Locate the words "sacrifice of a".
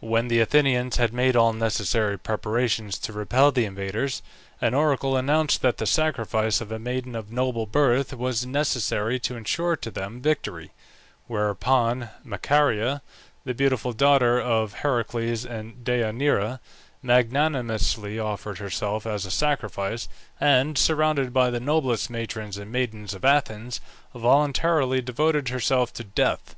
5.86-6.78